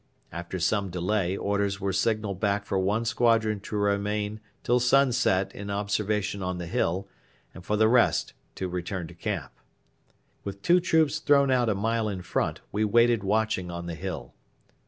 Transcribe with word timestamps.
After 0.31 0.57
some 0.57 0.89
delay 0.89 1.37
orders 1.37 1.79
were 1.79 1.93
signalled 1.93 2.39
back 2.39 2.65
for 2.65 2.79
one 2.79 3.05
squadron 3.05 3.59
to 3.59 3.75
remain 3.77 4.39
till 4.63 4.79
sunset 4.79 5.53
in 5.53 5.69
observation 5.69 6.41
on 6.41 6.57
the 6.57 6.65
hill 6.65 7.07
and 7.53 7.63
for 7.63 7.77
the 7.77 7.87
rest 7.87 8.33
to 8.55 8.67
return 8.67 9.05
to 9.09 9.13
camp. 9.13 9.51
With 10.43 10.63
two 10.63 10.79
troops 10.79 11.19
thrown 11.19 11.51
out 11.51 11.69
a 11.69 11.75
mile 11.75 12.09
in 12.09 12.23
front 12.23 12.61
we 12.71 12.83
waited 12.83 13.23
watching 13.23 13.69
on 13.69 13.85
the 13.85 13.93
hill. 13.93 14.33